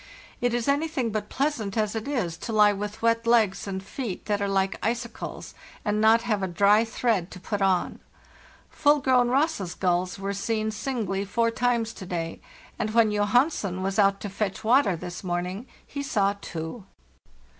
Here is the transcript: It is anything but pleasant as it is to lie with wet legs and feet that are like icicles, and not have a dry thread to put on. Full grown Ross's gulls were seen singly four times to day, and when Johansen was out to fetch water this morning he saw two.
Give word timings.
It 0.41 0.55
is 0.55 0.67
anything 0.67 1.11
but 1.11 1.29
pleasant 1.29 1.77
as 1.77 1.95
it 1.95 2.07
is 2.07 2.35
to 2.39 2.51
lie 2.51 2.73
with 2.73 3.03
wet 3.03 3.27
legs 3.27 3.67
and 3.67 3.83
feet 3.83 4.25
that 4.25 4.41
are 4.41 4.47
like 4.47 4.79
icicles, 4.83 5.53
and 5.85 6.01
not 6.01 6.23
have 6.23 6.41
a 6.41 6.47
dry 6.47 6.83
thread 6.83 7.29
to 7.29 7.39
put 7.39 7.61
on. 7.61 7.99
Full 8.71 8.97
grown 8.99 9.27
Ross's 9.29 9.75
gulls 9.75 10.17
were 10.17 10.33
seen 10.33 10.71
singly 10.71 11.23
four 11.23 11.51
times 11.51 11.93
to 11.93 12.07
day, 12.07 12.41
and 12.79 12.95
when 12.95 13.11
Johansen 13.11 13.83
was 13.83 13.99
out 13.99 14.19
to 14.21 14.29
fetch 14.31 14.63
water 14.63 14.95
this 14.95 15.23
morning 15.23 15.67
he 15.85 16.01
saw 16.01 16.33
two. 16.41 16.83